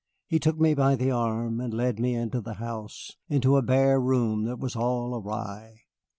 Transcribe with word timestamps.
He 0.25 0.39
took 0.39 0.59
me 0.59 0.73
by 0.73 0.95
the 0.95 1.11
arm 1.11 1.59
and 1.61 1.71
led 1.75 1.99
me 1.99 2.15
into 2.15 2.41
the 2.41 2.55
house, 2.55 3.17
into 3.29 3.55
a 3.55 3.61
bare 3.61 4.01
room 4.01 4.45
that 4.45 4.57
was 4.57 4.75
all 4.75 5.13
awry. 5.15 5.81